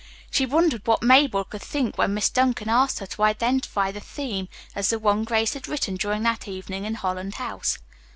She 0.31 0.47
wondered 0.47 0.87
what 0.87 1.03
Mabel 1.03 1.47
would 1.51 1.61
think 1.61 1.95
when 1.99 2.15
Miss 2.15 2.31
Duncan 2.31 2.69
asked 2.69 2.97
her 2.97 3.05
to 3.05 3.21
identify 3.21 3.91
the 3.91 3.99
theme 3.99 4.49
as 4.73 4.89
the 4.89 4.97
one 4.97 5.23
Grace 5.25 5.53
had 5.53 5.67
written 5.67 5.93
during 5.95 6.23
that 6.23 6.47
evening 6.47 6.85
in 6.85 6.95
Holland 6.95 7.35
House. 7.35 7.77